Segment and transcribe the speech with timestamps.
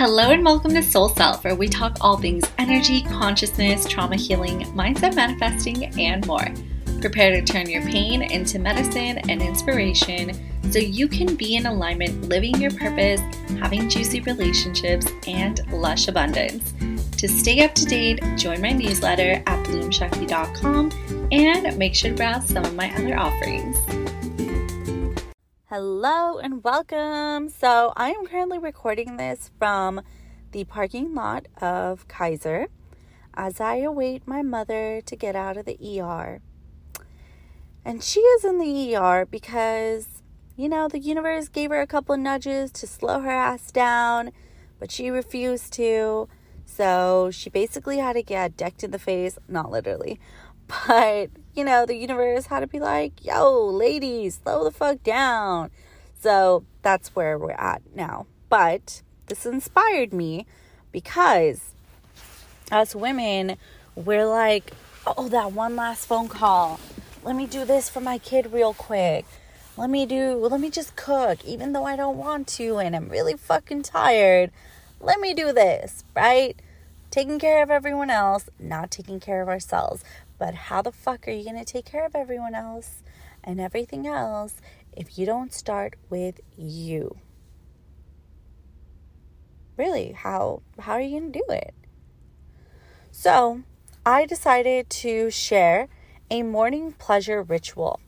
[0.00, 4.60] Hello and welcome to Soul Self, where we talk all things energy, consciousness, trauma healing,
[4.72, 6.48] mindset manifesting, and more.
[7.02, 10.32] Prepare to turn your pain into medicine and inspiration
[10.72, 13.20] so you can be in alignment, living your purpose,
[13.58, 16.72] having juicy relationships, and lush abundance.
[17.18, 22.48] To stay up to date, join my newsletter at bloomshakti.com and make sure to browse
[22.48, 23.76] some of my other offerings.
[25.72, 27.48] Hello and welcome.
[27.48, 30.00] So, I am currently recording this from
[30.50, 32.66] the parking lot of Kaiser
[33.34, 36.40] as I await my mother to get out of the ER.
[37.84, 40.24] And she is in the ER because,
[40.56, 44.32] you know, the universe gave her a couple nudges to slow her ass down,
[44.80, 46.28] but she refused to.
[46.64, 50.18] So, she basically had to get decked in the face, not literally,
[50.86, 55.70] but you know, the universe had to be like, yo, ladies, slow the fuck down.
[56.20, 58.26] So that's where we're at now.
[58.48, 60.46] But this inspired me
[60.92, 61.74] because
[62.70, 63.56] as women,
[63.94, 64.72] we're like,
[65.06, 66.78] oh, that one last phone call.
[67.22, 69.26] Let me do this for my kid real quick.
[69.76, 73.08] Let me do, let me just cook, even though I don't want to and I'm
[73.08, 74.50] really fucking tired.
[75.00, 76.58] Let me do this, right?
[77.10, 80.04] Taking care of everyone else, not taking care of ourselves.
[80.40, 83.02] But how the fuck are you going to take care of everyone else
[83.44, 84.54] and everything else
[84.90, 87.18] if you don't start with you?
[89.76, 91.74] Really, how how are you going to do it?
[93.12, 93.62] So,
[94.06, 95.88] I decided to share
[96.30, 98.00] a morning pleasure ritual.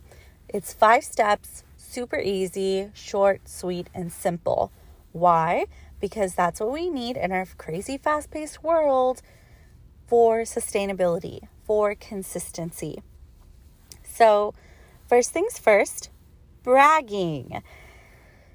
[0.48, 4.72] It's 5 steps, super easy, short, sweet, and simple.
[5.12, 5.66] Why?
[6.00, 9.20] Because that's what we need in our crazy fast-paced world
[10.06, 13.02] for sustainability, for consistency.
[14.04, 14.52] So,
[15.08, 16.10] first things first,
[16.62, 17.62] bragging.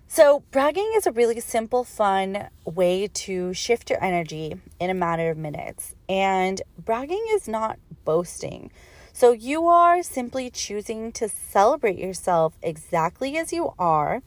[0.08, 5.32] So, bragging is a really simple, fun way to shift your energy in a matter
[5.32, 5.96] of minutes.
[6.08, 8.70] And bragging is not boasting.
[9.14, 14.22] So, you are simply choosing to celebrate yourself exactly as you are.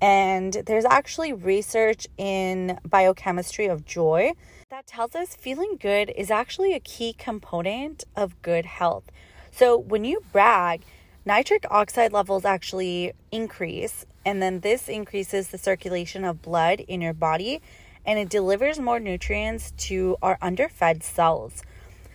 [0.00, 4.32] And there's actually research in biochemistry of joy
[4.74, 9.04] that tells us feeling good is actually a key component of good health.
[9.52, 10.82] So when you brag,
[11.24, 17.12] nitric oxide levels actually increase, and then this increases the circulation of blood in your
[17.12, 17.62] body
[18.04, 21.62] and it delivers more nutrients to our underfed cells.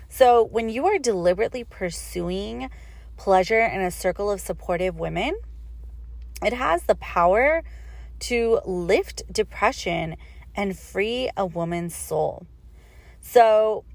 [0.09, 2.69] So when you are deliberately pursuing
[3.15, 5.39] pleasure in a circle of supportive women,
[6.43, 7.63] it has the power
[8.19, 10.17] to lift depression
[10.59, 12.45] and free a woman's soul.
[13.21, 13.85] So,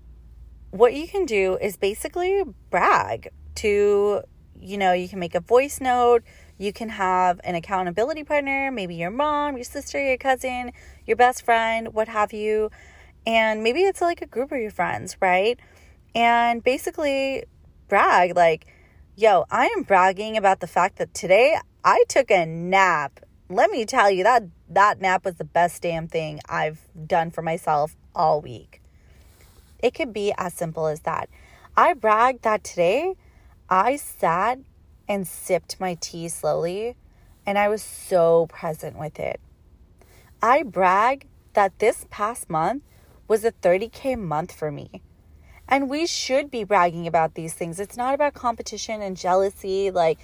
[0.70, 4.22] what you can do is basically brag to,
[4.58, 6.24] you know, you can make a voice note,
[6.56, 10.72] you can have an accountability partner, maybe your mom, your sister, your cousin,
[11.06, 12.70] your best friend, what have you.
[13.26, 15.60] And maybe it's like a group of your friends, right?
[16.14, 17.44] And basically
[17.88, 18.66] brag like,
[19.16, 23.84] yo, I am bragging about the fact that today I took a nap let me
[23.84, 24.42] tell you that
[24.74, 28.80] that nap was the best damn thing I've done for myself all week.
[29.78, 31.28] It could be as simple as that.
[31.76, 33.14] I bragged that today
[33.68, 34.58] I sat
[35.08, 36.96] and sipped my tea slowly
[37.46, 39.40] and I was so present with it.
[40.42, 42.82] I brag that this past month
[43.28, 45.02] was a 30K month for me.
[45.66, 47.80] And we should be bragging about these things.
[47.80, 49.90] It's not about competition and jealousy.
[49.90, 50.18] Like,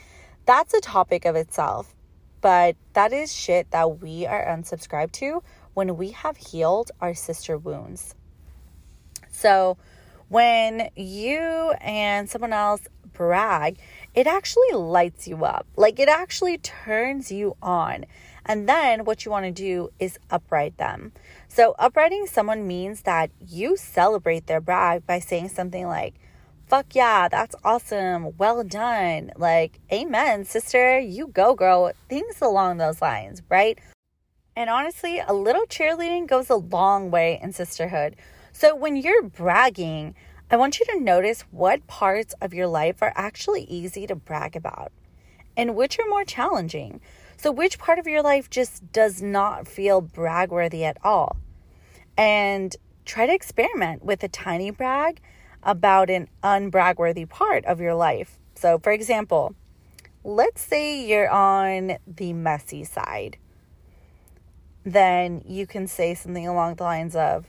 [0.45, 1.95] that's a topic of itself.
[2.41, 5.43] But that is shit that we are unsubscribed to
[5.75, 8.15] when we have healed our sister wounds.
[9.31, 9.77] So,
[10.29, 11.41] when you
[11.81, 13.79] and someone else brag,
[14.15, 15.67] it actually lights you up.
[15.77, 18.05] Like it actually turns you on.
[18.47, 21.13] And then what you want to do is upright them.
[21.49, 26.15] So, uprighting someone means that you celebrate their brag by saying something like,
[26.71, 28.37] fuck yeah, that's awesome.
[28.39, 29.33] Well done.
[29.37, 31.01] Like, amen, sister.
[31.01, 31.91] You go, girl.
[32.09, 33.77] Things along those lines, right?
[34.55, 38.15] And honestly, a little cheerleading goes a long way in sisterhood.
[38.53, 40.15] So when you're bragging,
[40.49, 44.55] I want you to notice what parts of your life are actually easy to brag
[44.55, 44.93] about
[45.57, 47.01] and which are more challenging.
[47.37, 51.37] So, which part of your life just does not feel bragworthy at all?
[52.17, 55.21] And try to experiment with a tiny brag
[55.63, 58.39] about an unbragworthy part of your life.
[58.55, 59.55] So, for example,
[60.25, 63.39] let's say you're on the messy side.
[64.85, 67.47] Then you can say something along the lines of,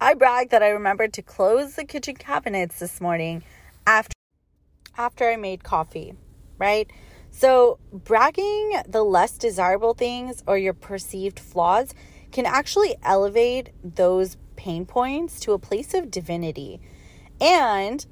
[0.00, 3.42] I brag that I remembered to close the kitchen cabinets this morning
[3.86, 4.12] after
[4.98, 6.14] after I made coffee,
[6.58, 6.90] right?
[7.30, 11.92] So, bragging the less desirable things or your perceived flaws
[12.32, 16.80] can actually elevate those pain points to a place of divinity.
[17.40, 18.04] And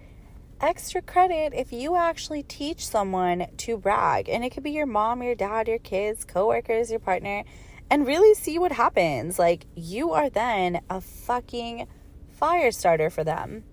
[0.61, 4.29] extra credit if you actually teach someone to brag.
[4.29, 7.44] And it could be your mom, your dad, your kids, coworkers, your partner,
[7.91, 9.38] and really see what happens.
[9.38, 11.87] Like, you are then a fucking
[12.31, 13.64] fire starter for them.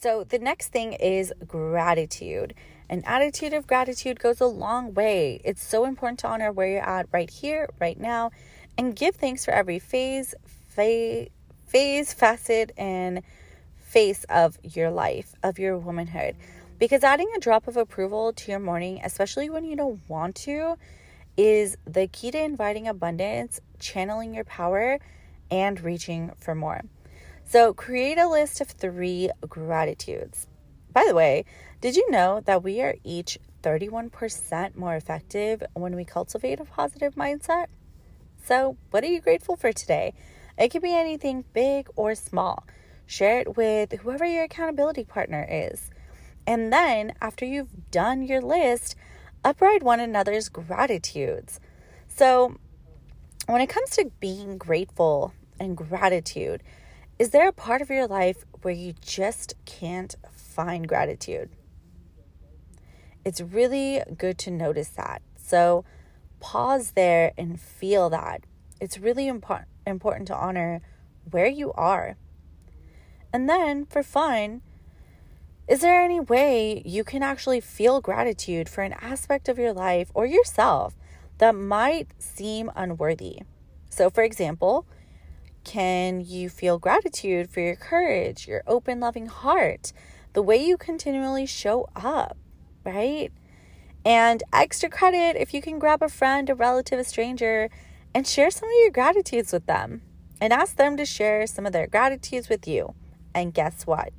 [0.00, 2.54] So, the next thing is gratitude.
[2.88, 5.40] An attitude of gratitude goes a long way.
[5.44, 8.30] It's so important to honor where you're at right here, right now,
[8.76, 11.28] and give thanks for every phase, phase,
[11.66, 13.22] phase facet, and
[13.78, 16.36] face of your life, of your womanhood.
[16.78, 20.76] Because adding a drop of approval to your morning, especially when you don't want to,
[21.36, 24.98] is the key to inviting abundance, channeling your power,
[25.50, 26.82] and reaching for more.
[27.46, 30.46] So, create a list of three gratitudes.
[30.92, 31.44] By the way,
[31.80, 37.14] did you know that we are each 31% more effective when we cultivate a positive
[37.14, 37.66] mindset?
[38.44, 40.14] So, what are you grateful for today?
[40.58, 42.64] It could be anything big or small.
[43.06, 45.90] Share it with whoever your accountability partner is.
[46.46, 48.96] And then, after you've done your list,
[49.44, 51.60] upride one another's gratitudes.
[52.08, 52.56] So,
[53.46, 56.62] when it comes to being grateful and gratitude,
[57.18, 61.50] is there a part of your life where you just can't find gratitude?
[63.24, 65.20] It's really good to notice that.
[65.36, 65.84] So,
[66.40, 68.44] pause there and feel that.
[68.80, 70.80] It's really important important to honor
[71.30, 72.16] where you are.
[73.32, 74.62] And then, for fun,
[75.68, 80.10] is there any way you can actually feel gratitude for an aspect of your life
[80.14, 80.94] or yourself
[81.38, 83.40] that might seem unworthy?
[83.90, 84.86] So, for example,
[85.64, 89.92] can you feel gratitude for your courage, your open, loving heart,
[90.32, 92.36] the way you continually show up,
[92.84, 93.32] right?
[94.04, 97.68] And extra credit if you can grab a friend, a relative, a stranger,
[98.14, 100.02] and share some of your gratitudes with them
[100.40, 102.94] and ask them to share some of their gratitudes with you.
[103.34, 104.12] And guess what?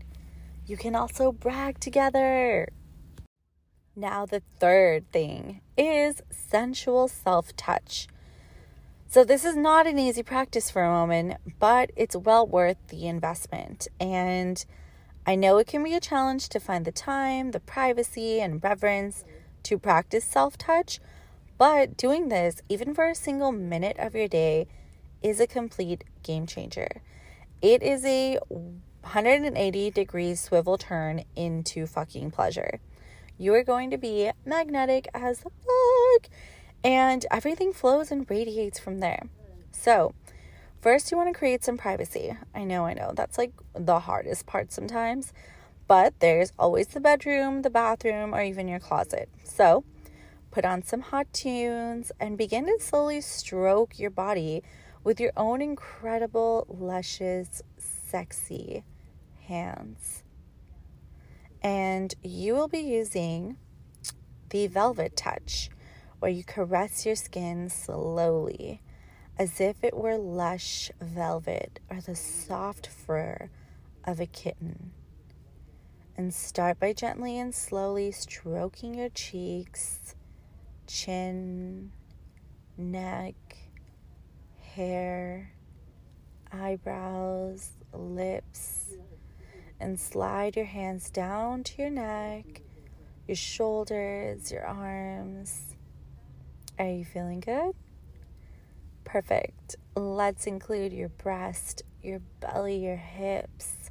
[0.66, 2.68] You can also brag together.
[3.96, 8.08] Now, the third thing is sensual self touch.
[9.08, 13.08] So, this is not an easy practice for a woman, but it's well worth the
[13.08, 13.88] investment.
[14.00, 14.64] And
[15.26, 19.24] I know it can be a challenge to find the time, the privacy, and reverence
[19.64, 21.00] to practice self touch,
[21.58, 24.68] but doing this, even for a single minute of your day,
[25.22, 27.02] is a complete game changer.
[27.62, 32.80] It is a 180 degrees swivel turn into fucking pleasure.
[33.38, 36.30] You are going to be magnetic as the fuck,
[36.84, 39.28] and everything flows and radiates from there.
[39.72, 40.14] So,
[40.82, 42.36] first, you want to create some privacy.
[42.54, 45.34] I know, I know, that's like the hardest part sometimes,
[45.88, 49.30] but there's always the bedroom, the bathroom, or even your closet.
[49.44, 49.84] So,
[50.58, 54.64] put on some hot tunes and begin to slowly stroke your body
[55.04, 58.84] with your own incredible, luscious, sexy
[59.46, 60.24] hands.
[61.62, 63.58] And you will be using
[64.50, 65.70] the velvet touch,
[66.18, 68.82] where you caress your skin slowly
[69.38, 73.52] as if it were lush velvet or the soft fur
[74.06, 74.90] of a kitten.
[76.18, 80.16] And start by gently and slowly stroking your cheeks,
[80.88, 81.92] chin,
[82.78, 83.36] neck,
[84.62, 85.52] hair,
[86.52, 88.96] eyebrows, lips,
[89.80, 92.62] and slide your hands down to your neck,
[93.28, 95.76] your shoulders, your arms.
[96.80, 97.74] Are you feeling good?
[99.04, 99.76] Perfect.
[99.96, 103.90] Let's include your breast, your belly, your hips,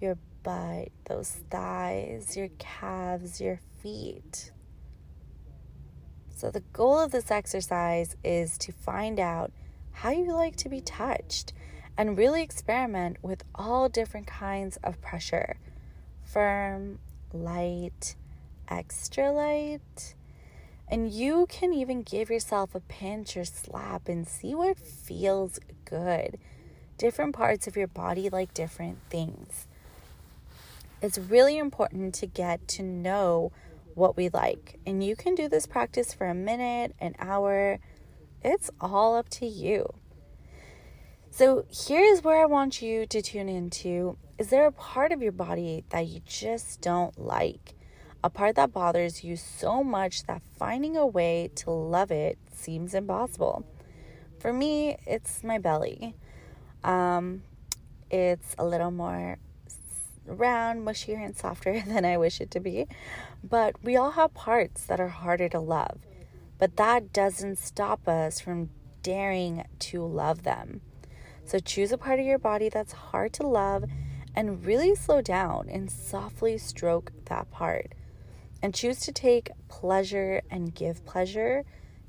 [0.00, 4.52] your butt, those thighs, your calves, your feet.
[6.40, 9.52] So, the goal of this exercise is to find out
[9.92, 11.52] how you like to be touched
[11.98, 15.58] and really experiment with all different kinds of pressure
[16.24, 16.98] firm,
[17.34, 18.16] light,
[18.70, 20.14] extra light.
[20.88, 26.38] And you can even give yourself a pinch or slap and see what feels good.
[26.96, 29.66] Different parts of your body like different things.
[31.02, 33.52] It's really important to get to know
[33.94, 34.78] what we like.
[34.86, 37.78] And you can do this practice for a minute, an hour.
[38.42, 39.94] It's all up to you.
[41.30, 44.16] So here's where I want you to tune into.
[44.38, 47.74] Is there a part of your body that you just don't like?
[48.22, 52.94] A part that bothers you so much that finding a way to love it seems
[52.94, 53.64] impossible.
[54.38, 56.14] For me, it's my belly.
[56.82, 57.42] Um,
[58.10, 59.38] it's a little more
[60.26, 62.86] round, mushier, and softer than I wish it to be.
[63.42, 65.98] But we all have parts that are harder to love.
[66.58, 68.70] But that doesn't stop us from
[69.02, 70.82] daring to love them.
[71.44, 73.84] So choose a part of your body that's hard to love
[74.34, 77.94] and really slow down and softly stroke that part.
[78.62, 81.64] And choose to take pleasure and give pleasure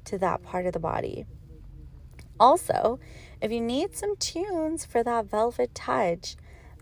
[0.05, 1.25] to that part of the body.
[2.39, 2.99] Also,
[3.41, 6.35] if you need some tunes for that velvet touch,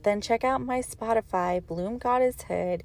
[0.04, 2.84] then check out my Spotify, Bloom Goddess Hood.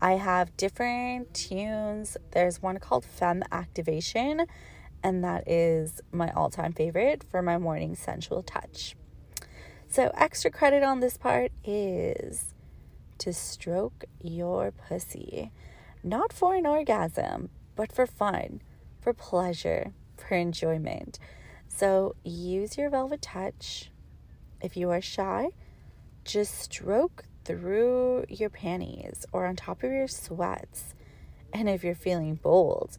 [0.00, 2.16] I have different tunes.
[2.32, 4.46] There's one called Femme Activation,
[5.02, 8.96] and that is my all time favorite for my morning sensual touch.
[9.88, 12.52] So, extra credit on this part is
[13.18, 15.52] to stroke your pussy,
[16.02, 18.60] not for an orgasm, but for fun,
[19.00, 21.18] for pleasure, for enjoyment.
[21.68, 23.90] So, use your velvet touch.
[24.60, 25.50] If you are shy,
[26.26, 30.94] just stroke through your panties or on top of your sweats.
[31.52, 32.98] And if you're feeling bold,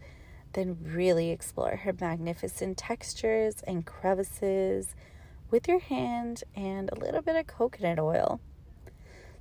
[0.53, 4.96] then really explore her magnificent textures and crevices
[5.51, 8.39] with your hand and a little bit of coconut oil.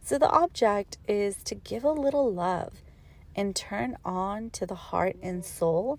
[0.03, 2.75] So, the object is to give a little love
[3.35, 5.99] and turn on to the heart and soul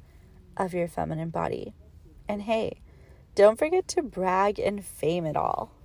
[0.55, 1.73] of your feminine body.
[2.27, 2.81] And hey,
[3.35, 5.76] don't forget to brag and fame it all.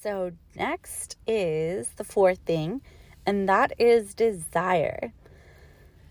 [0.00, 2.82] So, next is the fourth thing,
[3.26, 5.12] and that is desire.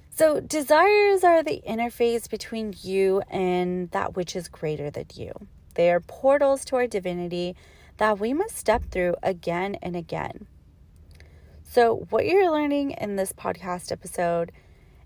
[0.10, 5.32] So, desires are the interface between you and that which is greater than you.
[5.76, 7.56] They are portals to our divinity
[7.96, 10.48] that we must step through again and again.
[11.64, 14.52] So, what you're learning in this podcast episode,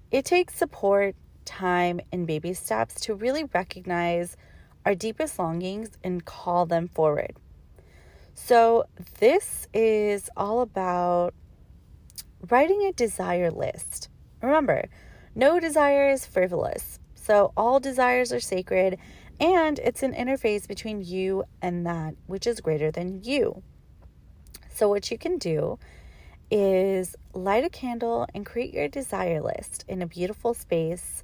[0.09, 4.37] it takes support, time, and baby steps to really recognize
[4.87, 7.35] our deepest longings and call them forward.
[8.33, 8.85] So,
[9.19, 11.33] this is all about
[12.49, 14.09] writing a desire list.
[14.41, 14.89] Remember,
[15.35, 16.99] no desire is frivolous.
[17.15, 18.97] So, all desires are sacred,
[19.39, 23.61] and it's an interface between you and that which is greater than you.
[24.73, 25.77] So, what you can do
[26.49, 31.23] is light a candle and create your desire list in a beautiful space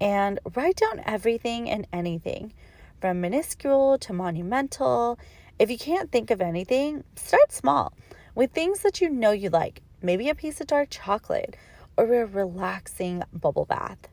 [0.00, 2.52] and write down everything and anything
[3.00, 5.18] from minuscule to monumental.
[5.58, 7.92] If you can't think of anything, start small
[8.34, 9.82] with things that you know you like.
[10.02, 11.56] Maybe a piece of dark chocolate
[11.96, 14.08] or a relaxing bubble bath.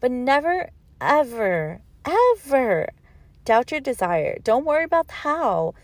[0.00, 0.70] But never,
[1.00, 2.88] ever, ever
[3.44, 4.38] doubt your desire.
[4.42, 5.74] Don't worry about how.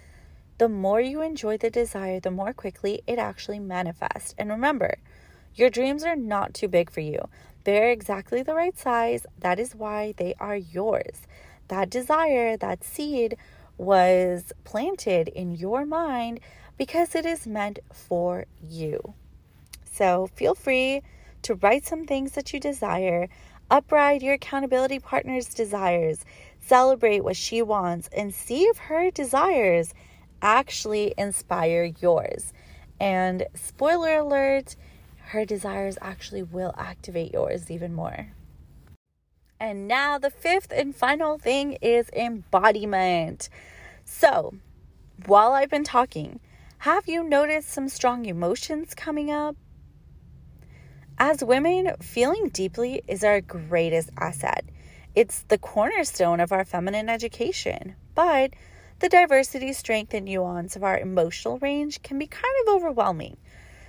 [0.59, 4.35] The more you enjoy the desire, the more quickly it actually manifests.
[4.39, 4.99] And remember,
[5.55, 7.29] your dreams are not too big for you.
[7.65, 9.27] They're exactly the right size.
[9.39, 11.27] That is why they are yours.
[11.69, 13.37] That desire, that seed,
[13.77, 16.41] was planted in your mind
[16.77, 19.15] because it is meant for you.
[19.85, 21.03] So feel free
[21.43, 23.29] to write some things that you desire,
[23.71, 26.25] upride your accountability partner's desires,
[26.61, 29.95] celebrate what she wants, and see if her desires
[30.43, 32.53] actually inspire yours.
[33.01, 34.77] And spoiler alert,
[35.19, 38.29] her desires actually will activate yours even more.
[39.65, 43.49] And now, the fifth and final thing is embodiment.
[44.05, 44.53] So,
[45.25, 46.39] while I've been talking,
[46.81, 49.57] have you noticed some strong emotions coming up?
[51.17, 54.67] As women, feeling deeply is our greatest asset.
[55.15, 57.97] It's the cornerstone of our feminine education.
[58.15, 58.51] But
[58.99, 63.39] the diversity, strength, and nuance of our emotional range can be kind of overwhelming.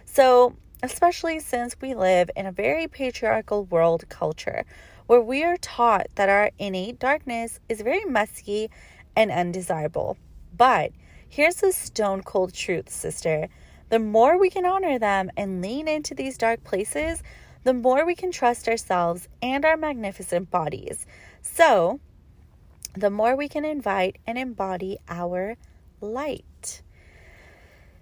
[0.05, 4.63] So, especially since we live in a very patriarchal world culture
[5.07, 8.69] where we are taught that our innate darkness is very messy
[9.15, 10.17] and undesirable.
[10.55, 10.91] But
[11.27, 13.49] here's the stone cold truth, sister
[13.89, 17.21] the more we can honor them and lean into these dark places,
[17.63, 21.05] the more we can trust ourselves and our magnificent bodies.
[21.41, 21.99] So,
[22.93, 25.57] the more we can invite and embody our
[26.01, 26.81] light.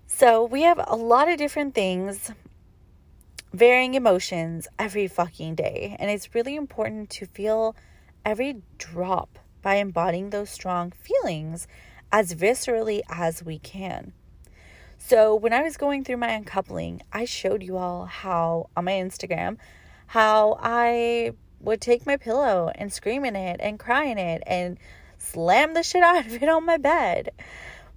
[0.08, 2.32] So, we have a lot of different things,
[3.54, 5.96] varying emotions every fucking day.
[6.00, 7.76] And it's really important to feel
[8.26, 11.68] every drop by embodying those strong feelings
[12.12, 14.14] as viscerally as we can.
[14.98, 18.94] So when I was going through my uncoupling, I showed you all how on my
[18.94, 19.58] Instagram
[20.08, 24.78] how I would take my pillow and scream in it and cry in it and
[25.18, 27.32] slam the shit out of it on my bed.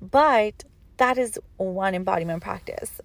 [0.00, 0.64] But
[0.96, 3.00] that is one embodiment practice.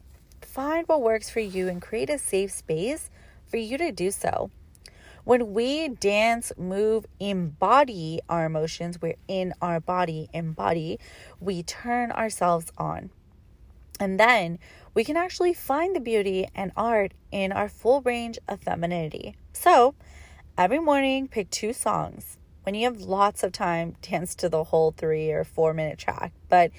[0.51, 3.09] Find what works for you and create a safe space
[3.47, 4.51] for you to do so.
[5.23, 10.99] When we dance, move, embody our emotions, we're in our body, embody,
[11.39, 13.11] we turn ourselves on.
[13.99, 14.57] And then
[14.93, 19.35] we can actually find the beauty and art in our full range of femininity.
[19.53, 19.95] So,
[20.57, 22.37] Every morning, pick two songs.
[22.63, 26.33] When you have lots of time, dance to the whole three or four minute track.
[26.49, 26.71] But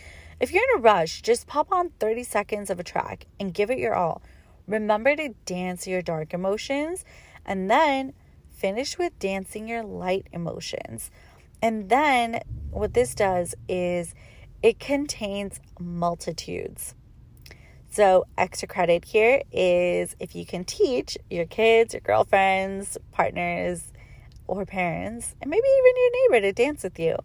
[0.42, 3.70] if you're in a rush, just pop on 30 seconds of a track and give
[3.70, 4.20] it your all.
[4.66, 7.04] Remember to dance your dark emotions
[7.46, 8.12] and then
[8.50, 11.12] finish with dancing your light emotions.
[11.62, 12.40] And then
[12.72, 14.16] what this does is
[14.64, 16.96] it contains multitudes.
[17.88, 23.92] So, extra credit here is if you can teach your kids, your girlfriends, partners,
[24.48, 27.16] or parents, and maybe even your neighbor to dance with you.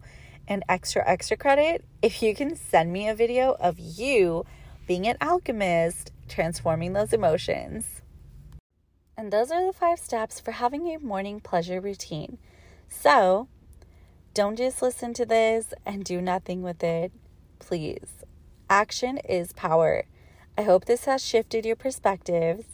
[0.50, 4.46] And extra, extra credit if you can send me a video of you
[4.86, 8.00] being an alchemist, transforming those emotions.
[9.14, 12.38] And those are the five steps for having a morning pleasure routine.
[12.88, 13.48] So,
[14.32, 17.12] don't just listen to this and do nothing with it.
[17.58, 18.24] Please.
[18.70, 20.04] Action is power.
[20.56, 22.64] I hope this has shifted your perspectives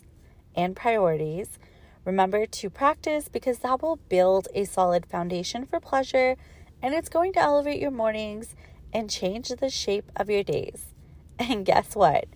[0.55, 1.59] and priorities.
[2.05, 6.37] Remember to practice because that will build a solid foundation for pleasure
[6.85, 8.55] and it's going to elevate your mornings
[8.93, 10.95] and change the shape of your days.
[11.39, 12.27] And guess what?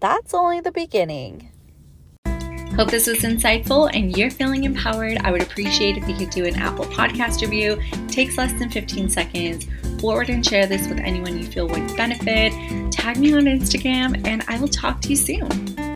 [0.00, 1.50] That's only the beginning.
[2.74, 5.18] Hope this was insightful and you're feeling empowered.
[5.18, 7.76] I would appreciate if you could do an Apple Podcast review.
[7.92, 9.66] It takes less than 15 seconds.
[10.00, 12.52] Forward and share this with anyone you feel would benefit.
[12.90, 15.71] Tag me on Instagram and I will talk to you soon.